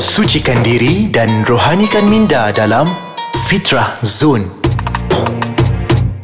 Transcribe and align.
Sucikan 0.00 0.64
diri 0.64 1.12
dan 1.12 1.44
rohanikan 1.44 2.08
minda 2.08 2.48
dalam 2.56 2.88
Fitrah 3.44 4.00
Zone. 4.00 4.48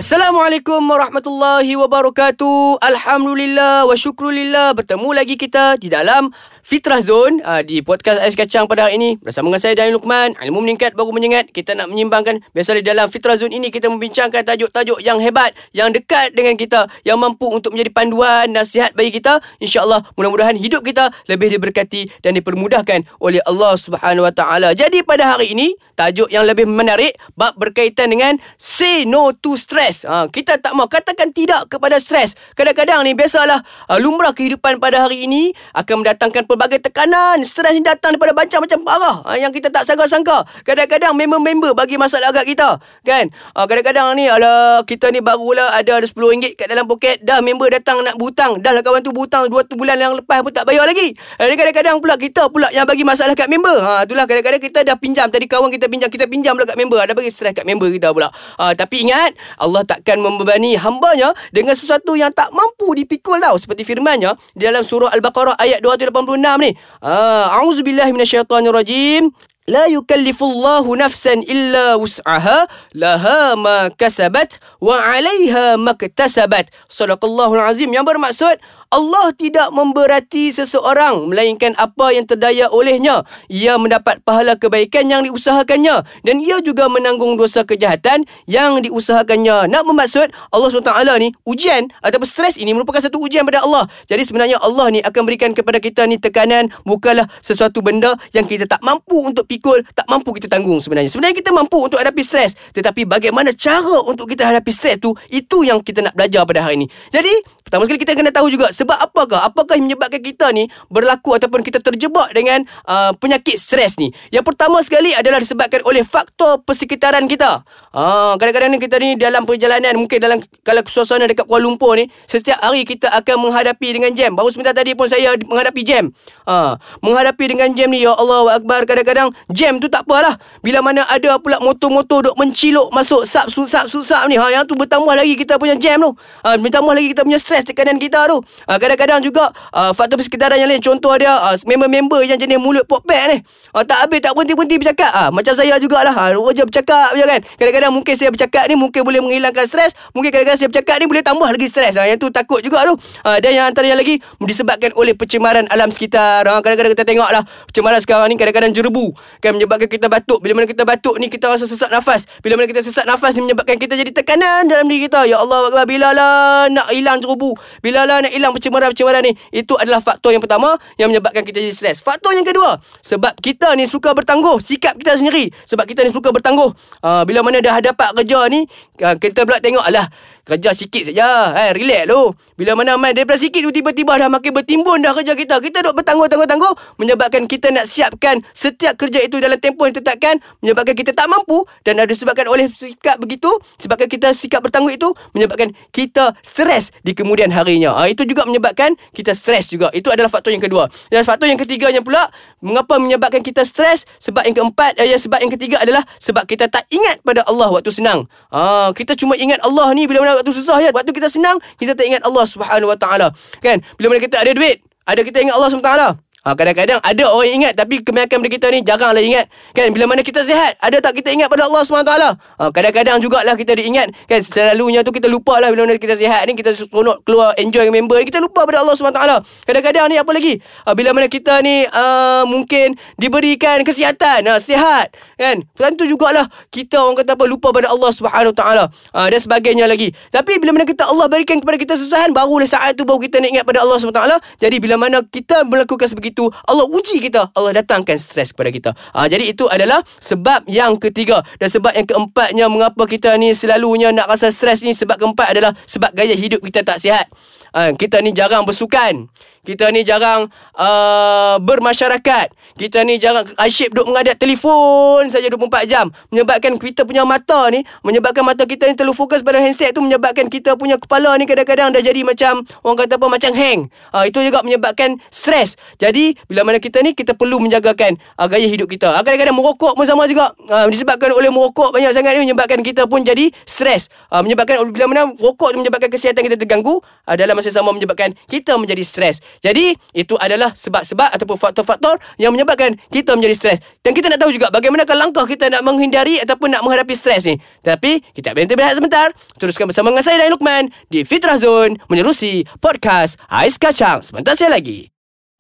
Assalamualaikum 0.01 0.81
warahmatullahi 0.81 1.77
wabarakatuh. 1.77 2.81
Alhamdulillah 2.81 3.85
wa 3.85 3.93
syukrulillah 3.93 4.73
bertemu 4.73 5.09
lagi 5.13 5.37
kita 5.37 5.77
di 5.77 5.93
dalam 5.93 6.33
Fitrah 6.67 6.99
Zone 6.99 7.39
uh, 7.47 7.63
di 7.63 7.79
podcast 7.79 8.19
Ais 8.19 8.35
Kacang 8.35 8.67
pada 8.67 8.91
hari 8.91 8.99
ini 8.99 9.15
bersama 9.23 9.55
dengan 9.55 9.63
saya 9.63 9.79
Dain 9.79 9.95
Lukman. 9.95 10.35
Ilmu 10.35 10.67
meningkat 10.67 10.99
baru 10.99 11.15
menyengat. 11.15 11.55
Kita 11.55 11.79
nak 11.79 11.95
menyimbangkan 11.95 12.43
biasa 12.51 12.75
di 12.75 12.83
dalam 12.83 13.07
Fitrah 13.07 13.39
Zone 13.39 13.55
ini 13.55 13.71
kita 13.71 13.87
membincangkan 13.87 14.43
tajuk-tajuk 14.43 14.99
yang 14.99 15.23
hebat, 15.23 15.55
yang 15.71 15.95
dekat 15.95 16.35
dengan 16.35 16.59
kita, 16.59 16.91
yang 17.07 17.23
mampu 17.23 17.47
untuk 17.47 17.71
menjadi 17.71 17.95
panduan 17.95 18.51
nasihat 18.51 18.91
bagi 18.99 19.15
kita. 19.15 19.39
Insya-Allah 19.63 20.11
mudah-mudahan 20.19 20.59
hidup 20.59 20.83
kita 20.83 21.15
lebih 21.31 21.55
diberkati 21.55 22.11
dan 22.19 22.35
dipermudahkan 22.35 23.07
oleh 23.23 23.39
Allah 23.47 23.79
Subhanahu 23.79 24.27
Wa 24.27 24.35
Taala. 24.35 24.75
Jadi 24.75 25.07
pada 25.07 25.39
hari 25.39 25.55
ini 25.55 25.71
tajuk 25.95 26.35
yang 26.35 26.51
lebih 26.51 26.67
menarik 26.67 27.15
bab 27.39 27.55
berkaitan 27.55 28.11
dengan 28.11 28.43
say 28.59 29.07
no 29.07 29.31
to 29.31 29.55
stress. 29.55 30.03
Uh, 30.03 30.27
kita 30.27 30.59
tak 30.59 30.75
mau 30.75 30.91
katakan 30.91 31.31
tidak 31.31 31.71
kepada 31.71 32.03
stres. 32.03 32.35
Kadang-kadang 32.59 33.07
ni 33.07 33.15
biasalah 33.15 33.63
uh, 33.87 33.99
lumrah 34.03 34.35
kehidupan 34.35 34.83
pada 34.83 35.07
hari 35.07 35.31
ini 35.31 35.55
akan 35.71 36.03
mendatangkan 36.03 36.56
pelbagai 36.57 36.81
tekanan. 36.89 37.45
Stres 37.45 37.77
ni 37.77 37.85
datang 37.85 38.17
daripada 38.17 38.33
macam-macam 38.33 38.79
arah 38.89 39.17
ha, 39.29 39.31
yang 39.37 39.53
kita 39.53 39.69
tak 39.69 39.85
sangka-sangka. 39.85 40.49
Kadang-kadang 40.65 41.13
member-member 41.13 41.77
bagi 41.77 42.01
masalah 42.01 42.33
agak 42.33 42.49
kita. 42.49 42.81
Kan? 43.05 43.29
Ha, 43.53 43.69
kadang-kadang 43.69 44.17
ni 44.17 44.25
ala 44.25 44.81
kita 44.89 45.13
ni 45.13 45.21
barulah 45.21 45.77
ada 45.77 46.01
RM10 46.01 46.57
kat 46.57 46.73
dalam 46.73 46.89
poket. 46.89 47.21
Dah 47.21 47.45
member 47.45 47.69
datang 47.69 48.01
nak 48.01 48.17
berhutang. 48.17 48.65
Dah 48.65 48.73
lah 48.73 48.81
kawan 48.81 49.05
tu 49.05 49.13
berhutang 49.13 49.53
2 49.53 49.77
bulan 49.77 50.01
yang 50.01 50.17
lepas 50.17 50.41
pun 50.41 50.51
tak 50.51 50.65
bayar 50.65 50.89
lagi. 50.89 51.13
Jadi 51.37 51.55
kadang-kadang 51.55 52.01
pula 52.01 52.17
kita 52.17 52.49
pula 52.49 52.73
yang 52.73 52.89
bagi 52.89 53.05
masalah 53.05 53.37
kat 53.37 53.53
member. 53.53 53.77
Ha, 53.85 54.09
itulah 54.09 54.25
kadang-kadang 54.25 54.63
kita 54.65 54.81
dah 54.81 54.97
pinjam. 54.97 55.29
Tadi 55.29 55.45
kawan 55.45 55.69
kita 55.69 55.93
pinjam. 55.93 56.09
Kita 56.09 56.25
pinjam 56.25 56.57
pula 56.57 56.65
kat 56.65 56.81
member. 56.81 56.97
Ada 56.97 57.13
bagi 57.13 57.29
stres 57.29 57.53
kat 57.53 57.69
member 57.69 57.93
kita 57.93 58.17
pula. 58.17 58.33
Ha, 58.57 58.73
tapi 58.73 59.05
ingat, 59.05 59.37
Allah 59.61 59.85
takkan 59.85 60.17
membebani 60.17 60.81
hambanya 60.81 61.37
dengan 61.53 61.77
sesuatu 61.77 62.17
yang 62.17 62.33
tak 62.33 62.49
mampu 62.57 62.97
dipikul 62.97 63.37
tau. 63.43 63.61
Seperti 63.61 63.85
firmannya 63.85 64.33
di 64.57 64.65
dalam 64.65 64.81
surah 64.81 65.13
Al-Baqarah 65.13 65.59
ayat 65.61 65.83
286 65.83 66.46
6 66.47 66.63
ni. 66.63 66.71
Ah, 67.03 67.59
auzubillahi 67.59 68.15
minasyaitanirrajim. 68.15 69.35
La 69.67 69.91
yukallifullahu 69.91 70.95
nafsan 70.95 71.43
illa 71.43 71.99
wus'aha 71.99 72.71
laha 72.95 73.59
ma 73.59 73.91
kasabat 73.91 74.63
wa 74.79 74.95
'alayha 74.95 75.75
maktasabat. 75.75 76.71
Sadaqallahul 76.87 77.59
azim. 77.59 77.91
Yang 77.91 78.15
bermaksud 78.15 78.63
Allah 78.95 79.35
tidak 79.35 79.75
memberati 79.75 80.55
seseorang 80.55 81.27
melainkan 81.27 81.75
apa 81.75 82.15
yang 82.15 82.23
terdaya 82.23 82.71
olehnya. 82.71 83.27
Ia 83.51 83.75
mendapat 83.83 84.23
pahala 84.23 84.55
kebaikan 84.55 85.11
yang 85.11 85.27
diusahakannya 85.27 86.07
dan 86.23 86.37
ia 86.39 86.63
juga 86.63 86.87
menanggung 86.87 87.35
dosa 87.35 87.67
kejahatan 87.67 88.23
yang 88.47 88.79
diusahakannya. 88.79 89.67
Nak 89.67 89.83
bermaksud 89.83 90.31
Allah 90.55 90.69
SWT 90.71 90.93
ni 91.19 91.35
ujian 91.43 91.91
ataupun 91.99 92.29
stres 92.31 92.55
ini 92.55 92.71
merupakan 92.79 93.03
satu 93.03 93.19
ujian 93.19 93.43
pada 93.43 93.67
Allah. 93.67 93.91
Jadi 94.07 94.23
sebenarnya 94.23 94.63
Allah 94.63 94.87
ni 94.95 95.01
akan 95.03 95.23
berikan 95.27 95.51
kepada 95.51 95.83
kita 95.83 96.07
ni 96.07 96.23
tekanan 96.23 96.71
bukanlah 96.87 97.27
sesuatu 97.43 97.83
benda 97.83 98.15
yang 98.31 98.47
kita 98.47 98.71
tak 98.71 98.81
mampu 98.87 99.19
untuk 99.19 99.51
pikul, 99.51 99.83
tak 99.99 100.07
mampu 100.07 100.31
kita 100.39 100.47
tanggung 100.47 100.79
sebenarnya. 100.79 101.11
Sebenarnya 101.11 101.35
kita 101.35 101.51
mampu 101.51 101.83
untuk 101.83 101.99
hadapi 101.99 102.23
stres, 102.23 102.55
tetapi 102.71 103.03
bagaimana 103.03 103.51
cara 103.51 104.07
untuk 104.07 104.31
kita 104.31 104.47
hadapi 104.47 104.71
stres 104.71 105.03
tu 105.03 105.11
itu 105.27 105.67
yang 105.67 105.83
kita 105.83 106.07
nak 106.07 106.15
belajar 106.15 106.47
pada 106.47 106.63
hari 106.63 106.85
ini. 106.85 106.87
Jadi, 107.11 107.33
pertama 107.67 107.89
sekali 107.89 107.99
kita 107.99 108.13
kena 108.15 108.31
tahu 108.31 108.47
juga 108.53 108.71
sebab 108.77 109.01
apakah? 109.01 109.49
Apakah 109.49 109.81
yang 109.81 109.89
menyebabkan 109.89 110.21
kita 110.21 110.53
ni 110.53 110.69
berlaku 110.93 111.33
ataupun 111.33 111.65
kita 111.65 111.81
terjebak 111.81 112.29
dengan 112.37 112.69
uh, 112.85 113.17
penyakit 113.17 113.57
stres 113.57 113.97
ni? 113.97 114.13
Yang 114.29 114.53
pertama 114.53 114.85
sekali 114.85 115.17
adalah 115.17 115.41
disebabkan 115.41 115.81
oleh 115.89 116.05
faktor 116.05 116.61
persekitaran 116.61 117.25
kita. 117.25 117.65
Uh, 117.97 118.37
kadang-kadang 118.37 118.77
ni 118.77 118.79
kita 118.83 119.01
ni 119.01 119.17
dalam 119.17 119.49
perjalanan 119.49 119.97
mungkin 119.97 120.21
dalam 120.21 120.45
kalau 120.61 120.85
suasana 120.85 121.25
dekat 121.25 121.49
Kuala 121.49 121.65
Lumpur 121.65 121.97
ni 121.97 122.13
setiap 122.29 122.61
hari 122.61 122.85
kita 122.85 123.09
akan 123.09 123.49
menghadapi 123.49 123.89
dengan 123.97 124.13
jam. 124.13 124.37
Baru 124.37 124.53
sebentar 124.53 124.77
tadi 124.77 124.93
pun 124.93 125.09
saya 125.09 125.33
menghadapi 125.41 125.81
jam. 125.81 126.13
Uh, 126.45 126.77
menghadapi 127.01 127.57
dengan 127.57 127.73
jam 127.73 127.89
ni 127.89 128.05
ya 128.05 128.13
Allah 128.13 128.61
Akbar 128.61 128.85
kadang-kadang 128.85 129.33
jam 129.49 129.81
tu 129.81 129.89
tak 129.89 130.05
apalah. 130.05 130.37
Bila 130.61 130.85
mana 130.85 131.09
ada 131.09 131.41
pula 131.41 131.57
motor-motor 131.65 132.29
duk 132.29 132.37
menciluk 132.37 132.93
masuk 132.93 133.25
sap 133.25 133.49
susap 133.49 133.89
susap 133.89 134.29
ni 134.29 134.37
ha 134.37 134.53
yang 134.53 134.69
tu 134.69 134.77
bertambah 134.77 135.17
lagi 135.17 135.33
kita 135.33 135.57
punya 135.57 135.81
jam 135.81 136.05
tu. 136.05 136.13
Ha 136.45 136.61
bertambah 136.61 136.93
lagi 136.93 137.17
kita 137.17 137.25
punya 137.25 137.41
stres 137.41 137.65
tekanan 137.65 137.97
kita 137.97 138.29
tu. 138.29 138.45
Uh, 138.67 138.79
kadang-kadang 138.83 139.23
juga 139.23 139.55
uh, 139.71 139.95
faktor 139.95 140.19
persekitaran 140.19 140.59
yang 140.59 140.67
lain 140.67 140.83
contoh 140.83 141.15
ada 141.15 141.39
uh, 141.39 141.57
member-member 141.63 142.27
yang 142.27 142.35
jenis 142.35 142.59
mulut 142.59 142.83
pokpek 142.91 143.23
ni. 143.31 143.37
Uh, 143.71 143.87
tak 143.87 144.07
habis 144.07 144.19
tak 144.19 144.35
berhenti-berhenti 144.35 144.77
bercakap. 144.83 145.11
Uh, 145.15 145.31
macam 145.31 145.55
saya 145.55 145.79
jugalah. 145.79 146.11
Uh, 146.11 146.43
wajah 146.43 146.67
bercakap 146.67 147.15
je 147.15 147.23
kan. 147.23 147.41
Kadang-kadang 147.63 147.93
mungkin 147.95 148.15
saya 148.19 148.35
bercakap 148.35 148.67
ni 148.67 148.75
mungkin 148.75 149.07
boleh 149.07 149.23
menghilangkan 149.23 149.65
stres, 149.71 149.95
mungkin 150.11 150.35
kadang-kadang 150.35 150.59
saya 150.59 150.69
bercakap 150.69 150.95
ni 150.99 151.07
boleh 151.07 151.23
tambah 151.23 151.47
lagi 151.47 151.67
stres. 151.71 151.95
Uh, 151.95 152.11
yang 152.11 152.19
tu 152.19 152.27
takut 152.35 152.59
juga 152.59 152.83
tu. 152.91 152.99
Uh, 153.23 153.39
dan 153.39 153.55
yang 153.55 153.71
antara 153.71 153.87
yang 153.87 153.99
lagi 154.03 154.19
disebabkan 154.43 154.91
oleh 154.99 155.15
pencemaran 155.15 155.71
alam 155.71 155.95
sekitar. 155.95 156.43
Uh, 156.43 156.59
kadang-kadang 156.59 156.99
kita 156.99 157.05
tengoklah 157.07 157.47
pencemaran 157.71 158.03
sekarang 158.03 158.27
ni 158.29 158.35
kadang-kadang 158.35 158.75
jerebu 158.75 159.15
kan 159.39 159.55
menyebabkan 159.55 159.87
kita 159.87 160.11
batuk. 160.11 160.43
Bila 160.43 160.59
mana 160.59 160.67
kita 160.67 160.83
batuk 160.83 161.23
ni 161.23 161.31
kita 161.31 161.47
rasa 161.47 161.71
sesak 161.71 161.95
nafas. 161.95 162.27
Bila 162.43 162.59
mana 162.59 162.67
kita 162.67 162.83
sesak 162.83 163.07
nafas 163.07 163.39
ni 163.39 163.47
menyebabkan 163.47 163.79
kita 163.79 163.95
jadi 163.95 164.11
tekanan 164.11 164.67
dalam 164.67 164.91
diri 164.91 165.07
kita. 165.07 165.23
Ya 165.31 165.39
Allah, 165.39 165.87
bila 165.87 166.11
lah 166.11 166.67
nak 166.67 166.91
hilang 166.91 167.23
jerebu. 167.23 167.55
Bila 167.79 168.03
lah 168.03 168.27
nak 168.27 168.35
hilang 168.35 168.56
pencemaran 168.57 168.89
pencemaran 168.97 169.21
ni 169.21 169.33
Itu 169.53 169.77
adalah 169.77 170.01
faktor 170.01 170.33
yang 170.33 170.41
pertama 170.41 170.81
Yang 170.97 171.17
menyebabkan 171.17 171.45
kita 171.45 171.61
jadi 171.61 171.75
stres 171.77 172.01
Faktor 172.01 172.33
yang 172.33 172.49
kedua 172.49 172.81
Sebab 173.05 173.37
kita 173.45 173.77
ni 173.77 173.85
suka 173.85 174.17
bertangguh 174.17 174.57
Sikap 174.59 174.97
kita 174.97 175.21
sendiri 175.21 175.53
Sebab 175.69 175.85
kita 175.85 176.03
ni 176.03 176.11
suka 176.11 176.33
bertangguh. 176.33 176.73
Uh, 177.05 177.23
Bila 177.29 177.45
mana 177.45 177.61
dah 177.61 177.79
dapat 177.85 178.17
kerja 178.17 178.49
ni 178.49 178.65
uh, 179.05 179.15
Kita 179.21 179.45
pula 179.45 179.61
tengok 179.61 179.85
Alah 179.85 180.09
Kerja 180.47 180.71
sikit 180.71 181.11
saja. 181.11 181.51
Eh, 181.59 181.71
relax 181.75 182.07
tu. 182.07 182.23
Bila 182.55 182.79
mana 182.79 182.95
main 182.95 183.11
daripada 183.11 183.35
sikit 183.35 183.67
tu 183.67 183.75
tiba-tiba 183.75 184.15
dah 184.15 184.31
makin 184.31 184.55
bertimbun 184.55 185.03
dah 185.03 185.11
kerja 185.11 185.35
kita. 185.35 185.59
Kita 185.59 185.83
duk 185.83 185.99
bertangguh-tangguh-tangguh 185.99 187.03
menyebabkan 187.03 187.51
kita 187.51 187.75
nak 187.75 187.91
siapkan 187.91 188.47
setiap 188.55 188.95
kerja 188.95 189.27
itu 189.27 189.43
dalam 189.43 189.59
tempoh 189.59 189.91
yang 189.91 189.99
ditetapkan 189.99 190.39
menyebabkan 190.63 190.95
kita 190.95 191.11
tak 191.11 191.27
mampu 191.27 191.67
dan 191.83 191.99
ada 191.99 192.07
disebabkan 192.07 192.47
oleh 192.47 192.71
sikap 192.71 193.19
begitu 193.19 193.51
sebabkan 193.83 194.07
kita 194.07 194.31
sikap 194.31 194.63
bertangguh 194.63 194.95
itu 194.95 195.11
menyebabkan 195.35 195.75
kita 195.91 196.39
stres 196.47 196.95
di 197.03 197.11
kemudian 197.11 197.51
harinya. 197.51 197.99
Ha, 197.99 198.07
itu 198.07 198.23
juga 198.23 198.47
menyebabkan 198.47 198.95
kita 199.19 199.35
stres 199.35 199.67
juga. 199.75 199.91
Itu 199.91 200.15
adalah 200.15 200.31
faktor 200.31 200.55
yang 200.55 200.63
kedua. 200.63 200.87
Dan 201.11 201.27
faktor 201.27 201.51
yang 201.51 201.59
ketiganya 201.59 202.07
pula 202.07 202.31
mengapa 202.63 203.03
menyebabkan 203.03 203.43
kita 203.43 203.67
stres? 203.67 204.07
Sebab 204.23 204.47
yang 204.47 204.55
keempat 204.55 204.95
eh, 204.95 205.11
sebab 205.19 205.43
yang 205.43 205.51
ketiga 205.59 205.83
adalah 205.83 206.07
sebab 206.23 206.47
kita 206.47 206.71
tak 206.71 206.87
ingat 206.95 207.19
pada 207.27 207.43
Allah 207.51 207.67
waktu 207.67 207.91
senang. 207.91 208.31
Ha, 208.55 208.95
kita 208.95 209.19
cuma 209.19 209.35
ingat 209.35 209.59
Allah 209.67 209.91
ni 209.91 210.07
bila 210.07 210.23
mana 210.23 210.36
waktu 210.37 210.53
susah 210.53 210.77
je. 210.85 210.91
Waktu 210.93 211.11
kita 211.17 211.29
senang, 211.33 211.57
kita 211.81 211.97
tak 211.97 212.07
ingat 212.07 212.23
Allah 212.23 212.45
Subhanahu 212.45 212.93
Wa 212.93 212.99
Taala. 212.99 213.29
Kan? 213.65 213.81
Bila 213.97 214.13
mana 214.13 214.21
kita 214.21 214.41
ada 214.41 214.53
duit, 214.53 214.85
ada 215.09 215.21
kita 215.25 215.41
ingat 215.41 215.55
Allah 215.57 215.71
Subhanahu 215.73 215.89
Wa 215.89 215.97
Taala. 215.97 216.09
Ha, 216.47 216.55
kadang-kadang 216.55 217.03
ada 217.03 217.25
orang 217.27 217.51
ingat 217.59 217.75
tapi 217.75 218.07
kebanyakan 218.07 218.39
daripada 218.39 218.55
kita 218.55 218.67
ni 218.71 218.79
jaranglah 218.87 219.19
ingat. 219.19 219.51
Kan 219.75 219.91
bila 219.91 220.07
mana 220.07 220.23
kita 220.23 220.47
sihat, 220.47 220.79
ada 220.79 221.03
tak 221.03 221.19
kita 221.19 221.35
ingat 221.35 221.51
pada 221.51 221.67
Allah 221.67 221.83
SWT? 221.83 222.07
Ha, 222.07 222.71
kadang-kadang 222.71 223.19
jugalah 223.19 223.59
kita 223.59 223.75
diingat. 223.75 224.15
Kan 224.31 224.47
selalunya 224.47 225.03
tu 225.03 225.11
kita 225.11 225.27
lupa 225.27 225.59
lah 225.59 225.75
bila 225.75 225.91
mana 225.91 225.99
kita 225.99 226.15
sihat 226.15 226.47
ni 226.47 226.55
kita 226.55 226.79
seronok 226.79 227.27
keluar 227.27 227.51
enjoy 227.59 227.91
dengan 227.91 228.07
member 228.07 228.23
kita 228.23 228.39
lupa 228.39 228.63
pada 228.63 228.79
Allah 228.79 228.95
SWT. 228.95 229.21
Kadang-kadang 229.67 230.07
ni 230.07 230.23
apa 230.23 230.31
lagi? 230.31 230.55
Ha, 230.87 230.95
bila 230.95 231.11
mana 231.19 231.27
kita 231.27 231.59
ni 231.67 231.83
uh, 231.83 232.47
mungkin 232.47 232.95
diberikan 233.19 233.83
kesihatan, 233.83 234.47
ha, 234.47 234.63
sihat 234.63 235.19
kan. 235.35 235.67
Tentu 235.75 236.07
jugalah 236.07 236.47
kita 236.71 237.03
orang 237.03 237.27
kata 237.27 237.35
apa 237.35 237.45
lupa 237.51 237.75
pada 237.75 237.91
Allah 237.91 238.15
SWT. 238.15 238.63
Ha, 238.63 239.21
dan 239.35 239.41
sebagainya 239.43 239.91
lagi. 239.91 240.15
Tapi 240.31 240.63
bila 240.63 240.79
mana 240.79 240.87
kita 240.87 241.11
Allah 241.11 241.27
berikan 241.27 241.59
kepada 241.59 241.75
kita 241.75 241.99
kesusahan 241.99 242.31
barulah 242.31 242.71
saat 242.71 242.95
tu 242.95 243.03
baru 243.03 243.19
kita 243.19 243.43
nak 243.43 243.51
ingat 243.51 243.65
pada 243.67 243.83
Allah 243.83 243.99
SWT. 243.99 244.23
Jadi 244.63 244.77
bila 244.79 244.95
mana 244.95 245.27
kita 245.27 245.67
melakukan 245.67 246.07
sebegitu 246.07 246.36
itu 246.37 246.53
Allah 246.69 246.85
uji 246.85 247.25
kita. 247.25 247.49
Allah 247.57 247.81
datangkan 247.81 248.21
stres 248.21 248.53
kepada 248.53 248.69
kita. 248.69 248.91
Ha, 249.17 249.25
jadi 249.25 249.49
itu 249.49 249.65
adalah 249.73 250.05
sebab 250.21 250.69
yang 250.69 251.01
ketiga. 251.01 251.41
Dan 251.57 251.73
sebab 251.73 251.97
yang 251.97 252.05
keempatnya 252.05 252.69
mengapa 252.69 253.09
kita 253.09 253.33
ni 253.41 253.57
selalunya 253.57 254.13
nak 254.13 254.29
rasa 254.29 254.53
stres 254.53 254.85
ni 254.85 254.93
sebab 254.93 255.17
keempat 255.17 255.57
adalah 255.57 255.73
sebab 255.89 256.13
gaya 256.13 256.37
hidup 256.37 256.61
kita 256.61 256.85
tak 256.85 257.01
sihat. 257.01 257.25
Ha, 257.73 257.97
kita 257.97 258.21
ni 258.21 258.37
jarang 258.37 258.69
bersukan 258.69 259.33
kita 259.67 259.91
ni 259.91 260.07
jarang 260.07 260.47
uh, 260.79 261.59
bermasyarakat. 261.59 262.55
Kita 262.79 263.03
ni 263.03 263.19
jarang 263.19 263.43
asyik 263.59 263.91
duduk 263.91 264.15
mengadap 264.15 264.39
telefon 264.39 265.27
saja 265.27 265.51
24 265.51 265.91
jam. 265.91 266.07
Menyebabkan 266.31 266.79
kita 266.79 267.03
punya 267.03 267.27
mata 267.27 267.67
ni, 267.75 267.83
menyebabkan 268.07 268.47
mata 268.47 268.63
kita 268.63 268.87
ni 268.87 268.95
terlalu 268.95 269.19
fokus 269.19 269.43
pada 269.43 269.59
handset 269.59 269.91
tu 269.91 270.01
menyebabkan 270.05 270.47
kita 270.47 270.79
punya 270.79 270.95
kepala 270.95 271.35
ni 271.35 271.51
kadang-kadang 271.51 271.91
dah 271.91 271.99
jadi 271.99 272.23
macam 272.23 272.63
orang 272.87 272.97
kata 273.03 273.19
apa 273.19 273.27
macam 273.27 273.51
hang. 273.59 273.91
Uh, 274.15 274.25
itu 274.31 274.39
juga 274.39 274.63
menyebabkan 274.63 275.19
stres. 275.35 275.75
Jadi 275.99 276.39
bila 276.47 276.63
mana 276.63 276.79
kita 276.79 277.03
ni 277.03 277.19
kita 277.19 277.35
perlu 277.35 277.59
menjagakan 277.59 278.15
uh, 278.39 278.47
gaya 278.47 278.71
hidup 278.71 278.87
kita. 278.87 279.11
Uh, 279.11 279.23
kadang-kadang 279.27 279.59
merokok 279.59 279.99
pun 279.99 280.07
sama 280.07 280.31
juga. 280.31 280.55
Uh, 280.71 280.87
disebabkan 280.87 281.35
oleh 281.35 281.51
merokok 281.51 281.91
banyak 281.91 282.15
sangat 282.15 282.39
ni 282.39 282.47
menyebabkan 282.47 282.85
kita 282.87 283.11
pun 283.11 283.27
jadi 283.27 283.51
stres. 283.67 284.07
Uh, 284.31 284.47
menyebabkan 284.47 284.87
bila 284.95 285.11
mana 285.11 285.35
rokok 285.35 285.75
tu 285.75 285.77
menyebabkan 285.83 286.13
kesihatan 286.13 286.47
kita 286.47 286.55
terganggu 286.55 287.03
uh, 287.03 287.35
dalam 287.35 287.59
masa 287.59 287.75
sama 287.75 287.91
menyebabkan 287.91 288.37
kita 288.47 288.79
menjadi 288.79 289.03
stres. 289.03 289.43
Jadi 289.65 289.97
itu 290.13 290.35
adalah 290.37 290.73
sebab-sebab 290.77 291.33
ataupun 291.33 291.57
faktor-faktor 291.57 292.21
yang 292.37 292.53
menyebabkan 292.53 292.95
kita 293.09 293.35
menjadi 293.35 293.55
stres. 293.57 293.79
Dan 294.05 294.13
kita 294.13 294.31
nak 294.31 294.41
tahu 294.43 294.53
juga 294.53 294.69
bagaimanakah 294.71 295.17
langkah 295.17 295.45
kita 295.49 295.73
nak 295.73 295.83
menghindari 295.83 296.39
ataupun 296.43 296.73
nak 296.73 296.85
menghadapi 296.85 297.15
stres 297.17 297.49
ni. 297.49 297.57
Tapi 297.83 298.21
kita 298.37 298.53
berhenti 298.53 298.77
berehat 298.77 299.01
sebentar. 299.01 299.33
Teruskan 299.57 299.89
bersama 299.89 300.13
dengan 300.13 300.25
saya 300.25 300.37
dan 300.45 300.53
Lukman 300.53 300.93
di 301.09 301.25
Fitrah 301.25 301.57
Zone 301.57 301.97
menerusi 302.13 302.69
podcast 302.79 303.41
Ais 303.49 303.81
Kacang. 303.81 304.21
Sebentar 304.21 304.53
saya 304.55 304.77
lagi. 304.77 305.16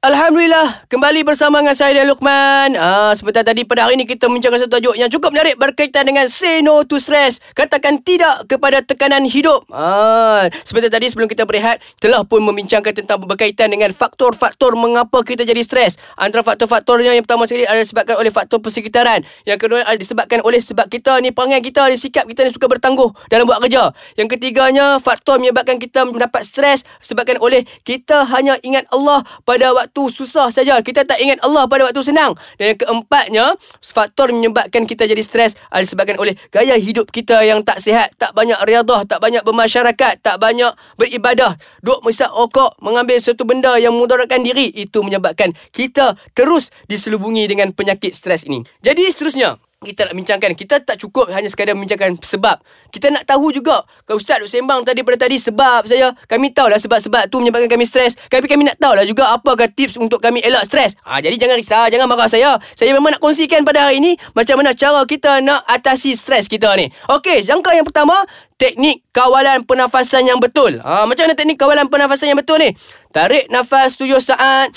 Alhamdulillah, 0.07 0.87
kembali 0.87 1.27
bersama 1.27 1.59
dengan 1.59 1.75
saya 1.75 1.99
dan 1.99 2.07
Luqman. 2.07 2.79
Ah, 2.79 3.11
sebentar 3.19 3.43
tadi 3.43 3.67
pada 3.67 3.91
hari 3.91 3.99
ini 3.99 4.07
kita 4.07 4.31
membincangkan 4.31 4.63
satu 4.63 4.79
tajuk 4.79 4.95
yang 4.95 5.11
cukup 5.11 5.35
menarik 5.35 5.59
berkaitan 5.59 6.07
dengan 6.07 6.31
say 6.31 6.63
no 6.63 6.87
to 6.87 7.03
stress. 7.03 7.43
Katakan 7.59 7.99
tidak 8.07 8.47
kepada 8.47 8.87
tekanan 8.87 9.27
hidup. 9.27 9.67
Ah, 9.67 10.47
sebentar 10.63 10.95
tadi 10.95 11.11
sebelum 11.11 11.27
kita 11.27 11.43
berehat, 11.43 11.83
telah 11.99 12.23
pun 12.23 12.39
membincangkan 12.39 12.95
tentang 12.95 13.19
berkaitan 13.27 13.67
dengan 13.67 13.91
faktor-faktor 13.91 14.79
mengapa 14.79 15.27
kita 15.27 15.43
jadi 15.43 15.59
stres. 15.67 15.99
Antara 16.15 16.47
faktor-faktornya 16.47 17.11
yang 17.11 17.27
pertama 17.27 17.51
sekali 17.51 17.67
adalah 17.67 17.83
disebabkan 17.83 18.15
oleh 18.23 18.31
faktor 18.31 18.63
persekitaran. 18.63 19.27
Yang 19.43 19.59
kedua 19.59 19.83
adalah 19.83 19.99
disebabkan 19.99 20.39
oleh 20.47 20.63
sebab 20.63 20.87
kita 20.87 21.19
ni 21.19 21.35
perangai 21.35 21.59
kita 21.67 21.83
ni 21.91 21.99
sikap 21.99 22.31
kita 22.31 22.47
ni 22.47 22.55
suka 22.55 22.71
bertangguh 22.71 23.11
dalam 23.27 23.43
buat 23.43 23.59
kerja. 23.59 23.91
Yang 24.15 24.39
ketiganya, 24.39 25.03
faktor 25.03 25.43
menyebabkan 25.43 25.83
kita 25.83 26.07
mendapat 26.07 26.47
stres 26.47 26.87
sebabkan 27.03 27.43
oleh 27.43 27.67
kita 27.83 28.23
hanya 28.31 28.55
ingat 28.63 28.87
Allah 28.95 29.27
pada 29.43 29.75
waktu 29.75 29.96
waktu 29.97 30.13
susah 30.13 30.53
saja. 30.53 30.77
Kita 30.85 31.09
tak 31.09 31.17
ingat 31.17 31.41
Allah 31.41 31.65
pada 31.65 31.89
waktu 31.89 32.05
senang. 32.05 32.37
Dan 32.61 32.77
yang 32.77 32.79
keempatnya, 32.79 33.45
faktor 33.81 34.29
menyebabkan 34.29 34.85
kita 34.85 35.09
jadi 35.09 35.25
stres 35.25 35.57
adalah 35.73 35.89
disebabkan 35.89 36.17
oleh 36.21 36.37
gaya 36.53 36.77
hidup 36.77 37.09
kita 37.09 37.41
yang 37.49 37.65
tak 37.65 37.81
sihat. 37.81 38.13
Tak 38.21 38.37
banyak 38.37 38.61
riadah, 38.61 39.09
tak 39.09 39.25
banyak 39.25 39.41
bermasyarakat, 39.41 40.21
tak 40.21 40.37
banyak 40.37 40.77
beribadah. 41.01 41.57
Duk 41.81 42.05
mesak 42.05 42.29
rokok, 42.29 42.77
mengambil 42.85 43.17
sesuatu 43.17 43.49
benda 43.49 43.81
yang 43.81 43.97
mudaratkan 43.97 44.45
diri. 44.45 44.69
Itu 44.69 45.01
menyebabkan 45.01 45.57
kita 45.73 46.21
terus 46.37 46.69
diselubungi 46.93 47.49
dengan 47.49 47.73
penyakit 47.73 48.13
stres 48.13 48.45
ini. 48.45 48.61
Jadi 48.85 49.09
seterusnya, 49.09 49.57
kita 49.85 50.09
nak 50.09 50.17
bincangkan. 50.17 50.57
Kita 50.57 50.81
tak 50.81 50.97
cukup 50.97 51.29
hanya 51.29 51.53
sekadar 51.53 51.77
membincangkan 51.77 52.17
sebab. 52.17 52.65
Kita 52.89 53.13
nak 53.13 53.29
tahu 53.29 53.53
juga. 53.53 53.85
Kalau 54.09 54.17
Ustaz 54.17 54.41
duk 54.41 54.49
sembang 54.49 54.89
tadi 54.89 55.05
pada 55.05 55.29
tadi 55.29 55.37
Sebab 55.37 55.85
saya 55.85 56.17
Kami 56.25 56.49
tahulah 56.55 56.81
sebab-sebab 56.81 57.29
tu 57.29 57.45
menyebabkan 57.45 57.69
kami 57.69 57.85
stres. 57.85 58.17
Tapi 58.33 58.49
kami 58.49 58.65
nak 58.65 58.81
tahulah 58.81 59.05
juga 59.05 59.37
Apakah 59.37 59.69
tips 59.69 60.01
untuk 60.01 60.25
kami 60.25 60.41
elak 60.41 60.65
stres. 60.65 60.97
Ha, 61.05 61.21
Jadi 61.21 61.37
jangan 61.37 61.61
risau 61.61 61.85
Jangan 61.93 62.09
marah 62.09 62.25
saya. 62.25 62.57
Saya 62.73 62.97
memang 62.97 63.13
nak 63.13 63.21
kongsikan 63.21 63.69
pada 63.69 63.85
hari 63.85 64.01
ini 64.01 64.17
Macam 64.33 64.65
mana 64.65 64.73
cara 64.73 65.05
kita 65.05 65.45
nak 65.45 65.61
atasi 65.69 66.17
stres 66.17 66.49
kita 66.49 66.73
ni. 66.81 66.89
Okey, 67.13 67.45
jangka 67.45 67.77
yang 67.77 67.85
pertama 67.85 68.17
Teknik 68.57 69.05
kawalan 69.13 69.69
pernafasan 69.69 70.25
yang 70.25 70.41
betul. 70.41 70.81
Ha, 70.81 71.05
Macam 71.05 71.29
mana 71.29 71.37
teknik 71.37 71.61
kawalan 71.61 71.93
pernafasan 71.93 72.33
yang 72.33 72.41
betul 72.41 72.57
ni? 72.57 72.73
Tarik 73.13 73.53
nafas 73.53 74.01
7 74.01 74.17
saat. 74.25 74.73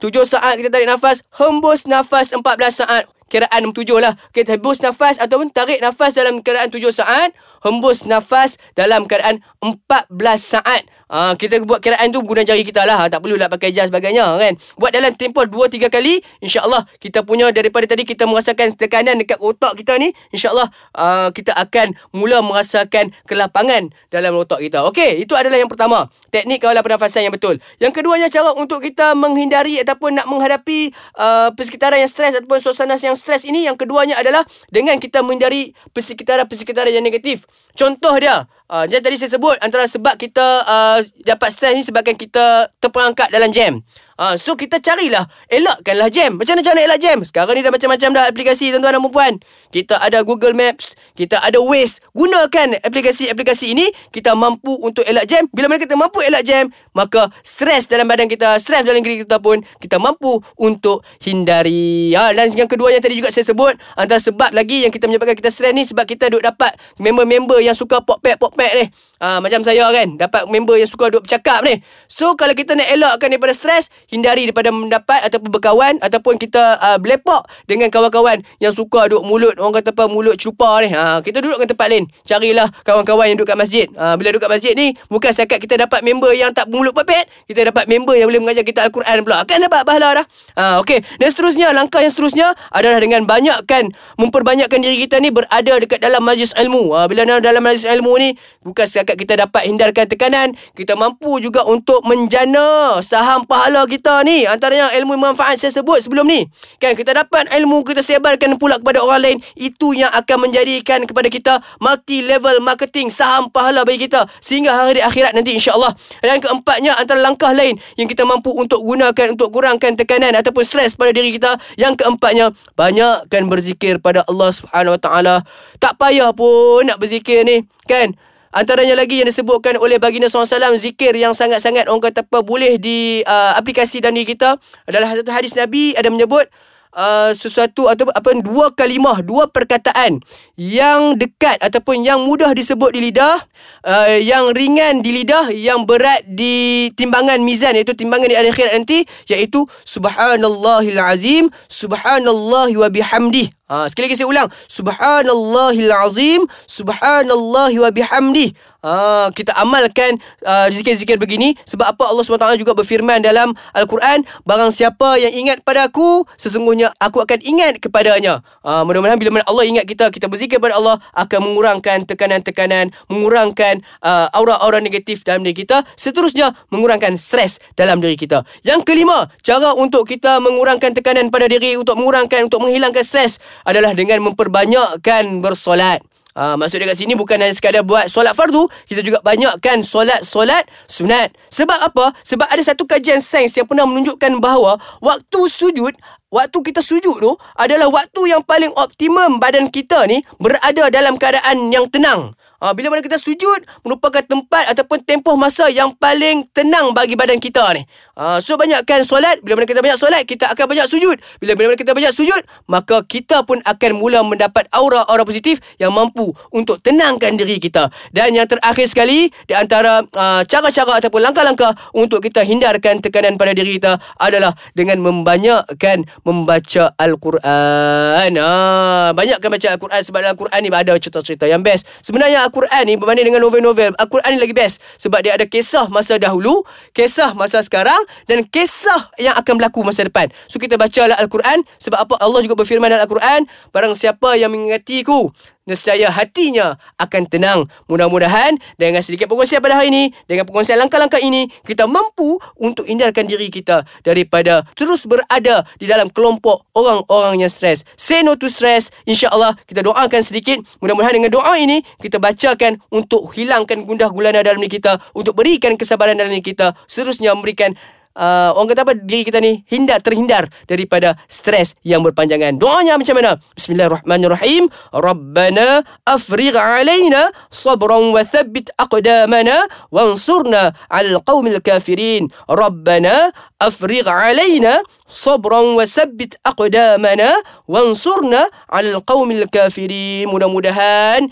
7 0.00 0.08
saat 0.24 0.56
kita 0.56 0.72
tarik 0.72 0.88
nafas 0.88 1.20
Hembus 1.36 1.84
nafas 1.84 2.32
14 2.32 2.40
saat 2.72 3.04
kiraan 3.34 3.74
tujuh 3.74 3.98
lah. 3.98 4.14
Kita 4.30 4.54
hembus 4.54 4.78
nafas 4.78 5.18
ataupun 5.18 5.50
tarik 5.50 5.82
nafas 5.82 6.14
dalam 6.14 6.38
kiraan 6.38 6.70
tujuh 6.70 6.94
saat. 6.94 7.34
Hembus 7.66 8.06
nafas 8.06 8.54
dalam 8.78 9.10
keadaan 9.10 9.42
empat 9.58 10.06
belas 10.06 10.46
saat. 10.46 10.86
Ha, 11.10 11.36
kita 11.36 11.60
buat 11.64 11.84
kiraan 11.84 12.08
tu 12.12 12.24
guna 12.24 12.44
jari 12.44 12.64
kita 12.64 12.84
lah. 12.88 13.08
Tak 13.12 13.20
perlu 13.20 13.36
nak 13.36 13.52
pakai 13.52 13.70
jas 13.70 13.92
sebagainya 13.92 14.24
kan. 14.40 14.56
Buat 14.80 14.92
dalam 14.96 15.12
tempoh 15.14 15.44
dua 15.44 15.68
tiga 15.68 15.92
kali. 15.92 16.24
InsyaAllah 16.40 16.88
kita 17.00 17.20
punya 17.24 17.52
daripada 17.52 17.84
tadi 17.84 18.08
kita 18.08 18.24
merasakan 18.24 18.72
tekanan 18.76 19.20
dekat 19.20 19.36
otak 19.40 19.76
kita 19.76 20.00
ni. 20.00 20.16
InsyaAllah 20.32 20.68
uh, 20.96 21.28
kita 21.32 21.52
akan 21.52 21.92
mula 22.16 22.40
merasakan 22.40 23.12
kelapangan 23.28 23.92
dalam 24.08 24.34
otak 24.40 24.64
kita. 24.64 24.84
Okey, 24.88 25.24
itu 25.24 25.36
adalah 25.36 25.60
yang 25.60 25.68
pertama. 25.68 26.08
Teknik 26.32 26.64
kawalan 26.64 26.80
pernafasan 26.80 27.26
yang 27.26 27.34
betul. 27.34 27.60
Yang 27.78 27.92
keduanya 28.00 28.28
cara 28.32 28.56
untuk 28.56 28.80
kita 28.80 29.12
menghindari 29.14 29.78
ataupun 29.80 30.18
nak 30.18 30.26
menghadapi 30.26 30.90
uh, 31.20 31.52
persekitaran 31.52 32.00
yang 32.00 32.10
stres 32.10 32.34
ataupun 32.36 32.58
suasana 32.60 32.96
yang 32.98 33.14
stres 33.14 33.44
ini 33.44 33.68
yang 33.68 33.76
keduanya 33.76 34.18
adalah 34.18 34.42
dengan 34.70 34.96
kita 34.98 35.20
menghindari 35.20 35.76
persekitaran-persekitaran 35.92 36.90
yang 36.90 37.04
negatif. 37.04 37.46
Contoh 37.74 38.14
dia, 38.22 38.46
uh, 38.70 38.84
jadi 38.86 39.02
tadi 39.02 39.16
saya 39.18 39.34
sebut 39.34 39.58
antara 39.58 39.86
sebab 39.90 40.14
kita 40.14 40.62
uh, 40.62 40.93
dapat 41.24 41.48
stres 41.50 41.74
ni 41.74 41.82
sebabkan 41.82 42.14
kita 42.14 42.70
terperangkap 42.78 43.32
dalam 43.32 43.50
jam. 43.50 43.80
Ha, 44.14 44.38
so 44.38 44.54
kita 44.54 44.78
carilah. 44.78 45.26
Elakkanlah 45.50 46.06
jam 46.06 46.38
Macam 46.38 46.54
mana 46.54 46.70
nak 46.70 46.84
elak 46.86 47.00
jam 47.02 47.18
Sekarang 47.26 47.58
ni 47.58 47.66
dah 47.66 47.74
macam-macam 47.74 48.08
dah 48.14 48.24
aplikasi 48.30 48.70
Tuan-tuan 48.70 48.94
dan 48.94 49.02
perempuan 49.02 49.32
Kita 49.74 49.98
ada 49.98 50.22
Google 50.22 50.54
Maps 50.54 50.94
Kita 51.18 51.42
ada 51.42 51.58
Waze. 51.58 51.98
Gunakan 52.14 52.78
aplikasi-aplikasi 52.78 53.74
ini 53.74 53.90
Kita 54.14 54.38
mampu 54.38 54.78
untuk 54.78 55.02
elak 55.02 55.26
jam 55.26 55.50
Bila 55.50 55.66
mana 55.66 55.82
kita 55.82 55.98
mampu 55.98 56.22
elak 56.22 56.46
jam 56.46 56.70
Maka 56.94 57.34
stres 57.42 57.90
dalam 57.90 58.06
badan 58.06 58.30
kita 58.30 58.54
Stres 58.62 58.86
dalam 58.86 59.02
diri 59.02 59.26
kita 59.26 59.42
pun 59.42 59.66
Kita 59.82 59.98
mampu 59.98 60.38
untuk 60.62 61.02
hindari. 61.18 62.14
Ha, 62.14 62.30
Dan 62.30 62.54
yang 62.54 62.70
kedua 62.70 62.94
yang 62.94 63.02
tadi 63.02 63.18
juga 63.18 63.34
saya 63.34 63.42
sebut 63.50 63.74
Antara 63.98 64.22
sebab 64.22 64.54
lagi 64.54 64.86
yang 64.86 64.94
kita 64.94 65.10
menyebabkan 65.10 65.34
kita 65.34 65.50
stres 65.50 65.74
ni 65.74 65.82
Sebab 65.82 66.06
kita 66.06 66.30
duk 66.30 66.42
dapat 66.46 66.70
Member-member 67.02 67.58
yang 67.58 67.74
suka 67.74 67.98
pop-pet-pop-pet 67.98 68.72
ni. 68.78 68.84
Ha, 69.18 69.42
Macam 69.42 69.66
saya 69.66 69.90
kan 69.90 70.14
Dapat 70.14 70.46
member 70.46 70.78
yang 70.78 70.90
suka 70.90 71.10
duk 71.10 71.26
bercakap 71.26 71.64
ni. 71.64 71.80
So 72.06 72.36
kalau 72.36 72.52
kita 72.52 72.76
nak 72.76 72.88
elakkan 72.92 73.32
daripada 73.32 73.56
stres 73.56 73.88
hindari 74.10 74.48
daripada 74.48 74.70
mendapat 74.74 75.24
ataupun 75.24 75.50
berkawan 75.54 75.94
ataupun 76.02 76.36
kita 76.36 76.76
uh, 76.82 76.98
berlepak 76.98 77.46
dengan 77.64 77.88
kawan-kawan 77.88 78.42
yang 78.58 78.72
suka 78.74 79.08
duduk 79.08 79.22
mulut 79.24 79.54
orang 79.56 79.80
kata 79.80 79.94
apa 79.94 80.04
mulut 80.10 80.34
celupa 80.34 80.82
ni. 80.82 80.90
Ha, 80.90 81.22
kita 81.22 81.38
duduk 81.38 81.62
ke 81.62 81.66
tempat 81.70 81.86
lain. 81.86 82.04
Carilah 82.26 82.68
kawan-kawan 82.82 83.30
yang 83.30 83.36
duduk 83.38 83.54
kat 83.54 83.58
masjid. 83.58 83.86
Ha, 83.94 84.18
bila 84.18 84.34
duduk 84.34 84.42
kat 84.42 84.52
masjid 84.52 84.72
ni 84.74 84.98
bukan 85.06 85.30
setakat 85.30 85.62
kita 85.62 85.78
dapat 85.78 86.02
member 86.02 86.34
yang 86.34 86.50
tak 86.50 86.66
mulut 86.66 86.90
pepet, 86.90 87.30
kita 87.46 87.70
dapat 87.70 87.86
member 87.86 88.18
yang 88.18 88.26
boleh 88.26 88.42
mengajar 88.42 88.66
kita 88.66 88.82
Al-Quran 88.90 89.22
pula. 89.22 89.46
Akan 89.46 89.62
dapat 89.62 89.86
pahala 89.86 90.08
dah. 90.22 90.26
Ha, 90.58 90.64
okey. 90.82 91.06
Dan 91.22 91.28
seterusnya 91.30 91.70
langkah 91.70 92.02
yang 92.02 92.10
seterusnya 92.10 92.58
adalah 92.74 92.98
dengan 92.98 93.22
banyakkan 93.22 93.94
memperbanyakkan 94.18 94.82
diri 94.82 95.06
kita 95.06 95.22
ni 95.22 95.30
berada 95.30 95.78
dekat 95.78 96.02
dalam 96.02 96.26
majlis 96.26 96.50
ilmu. 96.58 96.90
Ha, 96.98 97.06
bila 97.06 97.22
dalam 97.38 97.62
majlis 97.62 97.86
ilmu 97.86 98.12
ni 98.18 98.34
bukan 98.66 98.84
setakat 98.84 99.14
kita 99.14 99.38
dapat 99.38 99.70
hindarkan 99.70 100.10
tekanan, 100.10 100.48
kita 100.74 100.98
mampu 100.98 101.38
juga 101.38 101.62
untuk 101.62 102.02
menjana 102.02 102.98
saham 102.98 103.46
pahala 103.46 103.86
kita 103.86 103.93
ni 104.24 104.48
antaranya 104.48 104.90
ilmu 104.96 105.18
manfaat 105.18 105.60
saya 105.60 105.70
sebut 105.74 106.00
sebelum 106.00 106.24
ni. 106.26 106.46
Kan 106.80 106.96
kita 106.96 107.14
dapat 107.14 107.50
ilmu 107.52 107.84
kita 107.84 108.00
sebarkan 108.00 108.56
pula 108.56 108.80
kepada 108.80 109.02
orang 109.04 109.20
lain. 109.20 109.36
Itu 109.54 109.92
yang 109.92 110.10
akan 110.10 110.48
menjadikan 110.48 111.04
kepada 111.04 111.28
kita 111.28 111.54
multi 111.78 112.24
level 112.24 112.62
marketing 112.64 113.12
saham 113.12 113.52
pahala 113.52 113.84
bagi 113.84 114.08
kita. 114.08 114.26
Sehingga 114.40 114.74
hari 114.74 115.02
akhirat 115.02 115.36
nanti 115.36 115.54
insyaallah. 115.54 115.94
Dan 116.24 116.40
keempatnya 116.40 116.96
antara 116.96 117.20
langkah 117.20 117.52
lain 117.52 117.78
yang 118.00 118.08
kita 118.08 118.24
mampu 118.24 118.50
untuk 118.50 118.80
gunakan 118.82 119.36
untuk 119.36 119.52
kurangkan 119.52 119.94
tekanan 119.94 120.34
ataupun 120.38 120.64
stres 120.64 120.96
pada 120.96 121.12
diri 121.12 121.36
kita. 121.36 121.58
Yang 121.76 122.04
keempatnya 122.04 122.54
banyakkan 122.78 123.46
berzikir 123.46 124.00
pada 124.00 124.24
Allah 124.26 124.50
Subhanahu 124.50 124.96
Wa 124.96 125.00
Taala. 125.00 125.36
Tak 125.78 126.00
payah 126.00 126.32
pun 126.32 126.86
nak 126.88 126.98
berzikir 126.98 127.44
ni 127.44 127.66
kan 127.84 128.16
Antaranya 128.54 128.94
lagi 128.94 129.18
yang 129.18 129.26
disebutkan 129.26 129.74
oleh 129.82 129.98
baginda 129.98 130.30
SAW 130.30 130.78
Zikir 130.78 131.10
yang 131.18 131.34
sangat-sangat 131.34 131.90
orang 131.90 132.06
kata 132.06 132.22
apa 132.22 132.38
Boleh 132.38 132.78
di 132.78 133.26
uh, 133.26 133.58
aplikasi 133.58 133.98
dan 133.98 134.14
diri 134.14 134.30
kita. 134.30 134.62
Adalah 134.86 135.10
satu 135.18 135.34
hadis 135.34 135.58
Nabi 135.58 135.98
ada 135.98 136.06
menyebut 136.06 136.46
Uh, 136.94 137.34
sesuatu 137.34 137.90
atau 137.90 138.06
apa 138.14 138.38
dua 138.38 138.70
kalimah 138.70 139.18
dua 139.18 139.50
perkataan 139.50 140.22
yang 140.54 141.18
dekat 141.18 141.58
ataupun 141.58 142.06
yang 142.06 142.22
mudah 142.22 142.54
disebut 142.54 142.94
di 142.94 143.10
lidah 143.10 143.42
uh, 143.82 144.14
yang 144.22 144.54
ringan 144.54 145.02
di 145.02 145.10
lidah 145.22 145.50
yang 145.50 145.82
berat 145.82 146.22
di 146.30 146.88
timbangan 146.94 147.42
mizan 147.42 147.74
iaitu 147.74 147.94
timbangan 147.98 148.30
di 148.30 148.36
akhirat 148.38 148.72
nanti 148.78 149.02
iaitu 149.26 149.66
subhanallahil 149.82 151.00
azim 151.02 151.50
subhanallahi 151.66 152.78
wa 152.78 152.86
bihamdih 152.86 153.50
Ha, 153.64 153.88
sekali 153.88 154.12
lagi 154.12 154.20
saya 154.20 154.28
ulang. 154.28 154.48
Subhanallahil 154.68 155.88
azim. 155.88 156.44
Subhanallahi 156.68 157.80
wa 157.80 157.88
bihamdih. 157.88 158.52
Ha, 158.84 159.32
kita 159.32 159.56
amalkan 159.56 160.20
uh, 160.44 160.68
zikir-zikir 160.68 161.16
begini. 161.16 161.56
Sebab 161.64 161.96
apa 161.96 162.04
Allah 162.04 162.20
SWT 162.28 162.60
juga 162.60 162.76
berfirman 162.76 163.24
dalam 163.24 163.56
Al-Quran. 163.72 164.28
Barang 164.44 164.68
siapa 164.68 165.16
yang 165.16 165.32
ingat 165.32 165.64
pada 165.64 165.88
aku, 165.88 166.28
sesungguhnya 166.36 166.92
aku 167.00 167.24
akan 167.24 167.40
ingat 167.40 167.80
kepadanya. 167.80 168.44
Ha, 168.60 168.84
mudah-mudahan 168.84 169.16
bila 169.16 169.40
Allah 169.48 169.64
ingat 169.64 169.88
kita, 169.88 170.12
kita 170.12 170.28
berzikir 170.28 170.43
pada 170.48 170.76
Allah, 170.76 170.96
akan 171.16 171.40
mengurangkan 171.52 172.04
tekanan-tekanan, 172.04 172.92
mengurangkan 173.08 173.80
uh, 174.04 174.28
aura-aura 174.36 174.78
negatif 174.78 175.24
dalam 175.24 175.42
diri 175.42 175.64
kita. 175.64 175.82
Seterusnya, 175.96 176.54
mengurangkan 176.68 177.16
stres 177.16 177.58
dalam 177.74 177.98
diri 177.98 178.14
kita. 178.14 178.44
Yang 178.62 178.84
kelima, 178.86 179.32
cara 179.40 179.72
untuk 179.72 180.06
kita 180.06 180.38
mengurangkan 180.38 180.92
tekanan 180.92 181.32
pada 181.32 181.48
diri, 181.48 181.74
untuk 181.74 181.96
mengurangkan, 181.96 182.46
untuk 182.46 182.62
menghilangkan 182.62 183.02
stres 183.02 183.40
adalah 183.64 183.96
dengan 183.96 184.20
memperbanyakkan 184.30 185.40
bersolat. 185.40 186.04
Ha, 186.34 186.58
maksud 186.58 186.82
dia 186.82 186.90
kat 186.90 186.98
sini 186.98 187.14
bukan 187.14 187.38
hanya 187.38 187.54
sekadar 187.54 187.86
buat 187.86 188.10
solat 188.10 188.34
fardu, 188.34 188.66
kita 188.90 189.06
juga 189.06 189.22
banyakkan 189.22 189.86
solat-solat 189.86 190.66
sunat. 190.90 191.30
Sebab 191.54 191.78
apa? 191.78 192.10
Sebab 192.26 192.50
ada 192.50 192.58
satu 192.58 192.90
kajian 192.90 193.22
sains 193.22 193.54
yang 193.54 193.70
pernah 193.70 193.86
menunjukkan 193.86 194.42
bahawa 194.42 194.82
waktu 194.98 195.40
sujud, 195.46 195.94
waktu 196.34 196.58
kita 196.58 196.82
sujud 196.82 197.22
tu 197.22 197.32
adalah 197.54 197.86
waktu 197.86 198.34
yang 198.34 198.42
paling 198.42 198.74
optimum 198.74 199.38
badan 199.38 199.70
kita 199.70 200.10
ni 200.10 200.26
berada 200.42 200.90
dalam 200.90 201.14
keadaan 201.14 201.70
yang 201.70 201.86
tenang. 201.86 202.34
Ha, 202.64 202.72
bila 202.72 202.88
mana 202.88 203.04
kita 203.04 203.20
sujud 203.20 203.60
merupakan 203.84 204.24
tempat 204.24 204.72
ataupun 204.72 205.04
tempoh 205.04 205.36
masa 205.36 205.68
yang 205.68 205.92
paling 205.92 206.48
tenang 206.56 206.96
bagi 206.96 207.12
badan 207.12 207.36
kita 207.36 207.60
ni. 207.76 207.84
Ha, 208.16 208.40
so 208.40 208.56
banyakkan 208.56 209.04
solat. 209.04 209.44
Bila 209.44 209.60
mana 209.60 209.68
kita 209.68 209.84
banyak 209.84 210.00
solat, 210.00 210.24
kita 210.24 210.48
akan 210.48 210.72
banyak 210.72 210.88
sujud. 210.88 211.20
Bila 211.44 211.52
mana 211.60 211.76
kita 211.76 211.92
banyak 211.92 212.16
sujud, 212.16 212.40
maka 212.64 213.04
kita 213.04 213.44
pun 213.44 213.60
akan 213.68 214.00
mula 214.00 214.24
mendapat 214.24 214.64
aura-aura 214.72 215.28
positif 215.28 215.60
yang 215.76 215.92
mampu 215.92 216.32
untuk 216.56 216.80
tenangkan 216.80 217.36
diri 217.36 217.60
kita. 217.60 217.92
Dan 218.16 218.32
yang 218.32 218.48
terakhir 218.48 218.88
sekali, 218.88 219.28
di 219.44 219.52
antara 219.52 220.00
uh, 220.16 220.40
cara-cara 220.48 221.04
ataupun 221.04 221.20
langkah-langkah 221.20 221.76
untuk 221.92 222.24
kita 222.24 222.48
hindarkan 222.48 223.04
tekanan 223.04 223.36
pada 223.36 223.52
diri 223.52 223.76
kita 223.76 224.00
adalah 224.16 224.56
dengan 224.72 225.04
membanyakkan 225.04 226.08
membaca 226.24 226.96
Al-Quran. 226.96 228.40
Ha, 228.40 229.12
banyakkan 229.12 229.52
baca 229.52 229.66
Al-Quran 229.76 230.00
sebab 230.00 230.18
dalam 230.24 230.32
Al-Quran 230.32 230.60
ni 230.64 230.70
ada 230.72 230.96
cerita-cerita 230.96 231.44
yang 231.44 231.60
best. 231.60 231.84
Sebenarnya 232.00 232.53
Al-Quran 232.54 232.82
ni 232.86 232.94
berbanding 232.94 233.26
dengan 233.34 233.42
novel-novel, 233.42 233.98
Al-Quran 233.98 234.30
ni 234.30 234.38
lagi 234.38 234.54
best 234.54 234.78
sebab 235.02 235.26
dia 235.26 235.34
ada 235.34 235.42
kisah 235.42 235.90
masa 235.90 236.22
dahulu, 236.22 236.62
kisah 236.94 237.34
masa 237.34 237.58
sekarang 237.66 237.98
dan 238.30 238.46
kisah 238.46 239.10
yang 239.18 239.34
akan 239.34 239.58
berlaku 239.58 239.82
masa 239.82 240.06
depan. 240.06 240.30
So 240.46 240.62
kita 240.62 240.78
bacalah 240.78 241.18
Al-Quran 241.18 241.66
sebab 241.82 242.06
apa 242.06 242.14
Allah 242.22 242.46
juga 242.46 242.54
berfirman 242.54 242.94
dalam 242.94 243.10
Al-Quran, 243.10 243.50
barang 243.74 243.98
siapa 243.98 244.38
yang 244.38 244.54
mengingatiku 244.54 245.34
nescaya 245.68 246.12
hatinya 246.12 246.76
akan 247.00 247.22
tenang. 247.28 247.60
Mudah-mudahan 247.88 248.56
dengan 248.76 249.00
sedikit 249.00 249.28
perkongsian 249.28 249.60
pada 249.60 249.80
hari 249.80 249.92
ini, 249.92 250.04
dengan 250.28 250.44
perkongsian 250.48 250.76
langkah-langkah 250.80 251.20
ini, 251.20 251.48
kita 251.64 251.88
mampu 251.88 252.36
untuk 252.60 252.88
hindarkan 252.88 253.24
diri 253.28 253.48
kita 253.48 253.84
daripada 254.04 254.64
terus 254.76 255.04
berada 255.08 255.64
di 255.80 255.88
dalam 255.88 256.08
kelompok 256.12 256.68
orang-orang 256.76 257.44
yang 257.44 257.52
stres. 257.52 257.82
Say 257.96 258.20
no 258.22 258.36
to 258.36 258.48
stress. 258.48 258.92
InsyaAllah 259.08 259.56
kita 259.64 259.84
doakan 259.84 260.20
sedikit. 260.20 260.60
Mudah-mudahan 260.80 261.16
dengan 261.16 261.32
doa 261.32 261.56
ini, 261.56 261.80
kita 262.00 262.20
bacakan 262.20 262.80
untuk 262.92 263.32
hilangkan 263.32 263.84
gundah 263.84 264.08
gulana 264.12 264.44
dalam 264.44 264.60
diri 264.60 264.80
kita, 264.80 265.00
untuk 265.16 265.36
berikan 265.36 265.74
kesabaran 265.74 266.16
dalam 266.16 266.32
diri 266.32 266.54
kita, 266.54 266.76
seterusnya 266.86 267.32
memberikan 267.32 267.74
uh, 268.16 268.54
orang 268.54 268.70
kata 268.72 268.82
apa 268.86 268.94
diri 268.96 269.26
kita 269.26 269.38
ni 269.42 269.62
hindar 269.68 270.00
terhindar 270.00 270.48
daripada 270.66 271.18
stres 271.26 271.74
yang 271.82 272.00
berpanjangan. 272.02 272.56
Doanya 272.56 272.98
macam 272.98 273.14
mana? 273.18 273.38
Bismillahirrahmanirrahim. 273.58 274.70
Rabbana 274.94 275.82
afrigh 276.06 276.56
alaina 276.56 277.30
sabran 277.50 278.14
wa 278.14 278.22
thabbit 278.22 278.70
aqdamana 278.78 279.66
wansurna 279.90 280.72
'alal 280.88 281.20
qaumil 281.22 281.60
kafirin. 281.60 282.30
Rabbana 282.48 283.34
afrigh 283.60 284.06
alaina 284.06 284.80
sabran 285.10 285.74
wa 285.74 285.84
thabbit 285.84 286.38
aqdamana 286.46 287.42
wansurna 287.66 288.48
'alal 288.70 289.02
qaumil 289.04 289.46
kafirin. 289.50 290.30
Mudah-mudahan 290.30 291.30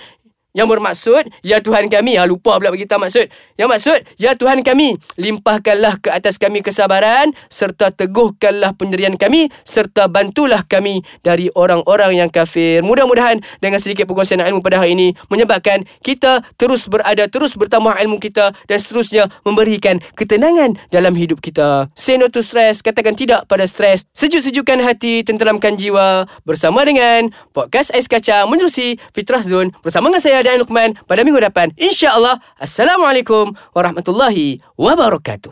yang 0.53 0.69
bermaksud, 0.69 1.33
Ya 1.41 1.65
Tuhan 1.65 1.89
kami, 1.89 2.21
ha, 2.21 2.29
lupa 2.29 2.61
pula 2.61 2.73
tahu 2.73 3.01
maksud. 3.09 3.27
Yang 3.57 3.69
maksud, 3.69 3.99
Ya 4.21 4.37
Tuhan 4.37 4.61
kami, 4.61 5.01
limpahkanlah 5.17 5.97
ke 6.01 6.13
atas 6.13 6.37
kami 6.37 6.61
kesabaran, 6.61 7.33
serta 7.49 7.89
teguhkanlah 7.89 8.77
pendirian 8.77 9.17
kami, 9.17 9.49
serta 9.65 10.13
bantulah 10.13 10.61
kami 10.69 11.01
dari 11.25 11.49
orang-orang 11.57 12.21
yang 12.21 12.29
kafir. 12.29 12.85
Mudah-mudahan 12.85 13.41
dengan 13.65 13.81
sedikit 13.81 14.05
perkongsian 14.05 14.45
ilmu 14.45 14.61
pada 14.61 14.85
hari 14.85 14.93
ini, 14.93 15.17
menyebabkan 15.33 15.89
kita 16.05 16.45
terus 16.61 16.85
berada, 16.85 17.25
terus 17.33 17.57
bertambah 17.57 17.97
ilmu 18.05 18.21
kita 18.21 18.53
dan 18.69 18.79
seterusnya 18.79 19.33
memberikan 19.49 20.05
ketenangan 20.21 20.77
dalam 20.93 21.17
hidup 21.17 21.41
kita. 21.41 21.89
Say 21.97 22.21
no 22.21 22.29
to 22.29 22.45
stress, 22.45 22.85
katakan 22.85 23.17
tidak 23.17 23.49
pada 23.49 23.65
stres. 23.65 24.05
Sejuk-sejukkan 24.13 24.85
hati, 24.85 25.25
tenteramkan 25.25 25.81
jiwa. 25.81 26.29
Bersama 26.45 26.85
dengan 26.85 27.33
Podcast 27.57 27.95
Ais 27.97 28.05
Kacang 28.11 28.51
menerusi 28.51 29.01
Fitrah 29.17 29.41
Zone 29.41 29.73
bersama 29.81 30.13
dengan 30.13 30.21
saya 30.21 30.42
dan 30.47 30.63
Luqman 30.63 30.95
pada 31.11 31.27
minggu 31.27 31.43
depan. 31.43 31.75
InsyaAllah. 31.75 32.39
Assalamualaikum 32.63 33.59
warahmatullahi 33.75 34.63
wabarakatuh. 34.79 35.51